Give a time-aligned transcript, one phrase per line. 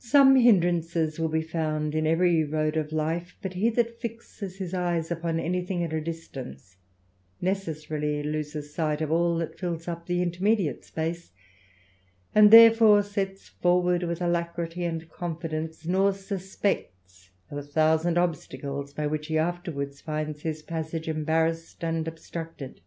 [0.00, 4.56] Some hin drances will be found in every road of life, but he that fixes
[4.56, 6.78] his eyes upon any thing at a distance,
[7.40, 11.30] necessarily loses sight of all that fills up the intermediate space,
[12.34, 19.28] and therefore sets forward with alacrity and confidence, nor suspects a thousand obstacles by which
[19.28, 22.80] he afterwards finds his passage embarrassed and obstructed.